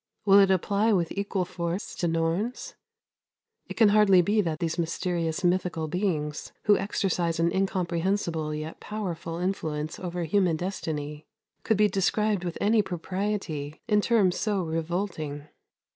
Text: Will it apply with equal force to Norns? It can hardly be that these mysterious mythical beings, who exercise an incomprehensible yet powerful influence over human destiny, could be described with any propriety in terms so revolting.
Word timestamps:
Will 0.25 0.39
it 0.39 0.49
apply 0.49 0.91
with 0.93 1.11
equal 1.11 1.45
force 1.45 1.93
to 1.97 2.07
Norns? 2.07 2.73
It 3.67 3.75
can 3.77 3.89
hardly 3.89 4.23
be 4.23 4.41
that 4.41 4.57
these 4.57 4.79
mysterious 4.79 5.43
mythical 5.43 5.87
beings, 5.87 6.51
who 6.63 6.75
exercise 6.75 7.39
an 7.39 7.51
incomprehensible 7.53 8.51
yet 8.55 8.79
powerful 8.79 9.37
influence 9.37 9.99
over 9.99 10.23
human 10.23 10.57
destiny, 10.57 11.27
could 11.61 11.77
be 11.77 11.87
described 11.87 12.43
with 12.43 12.57
any 12.59 12.81
propriety 12.81 13.79
in 13.87 14.01
terms 14.01 14.39
so 14.39 14.63
revolting. 14.63 15.49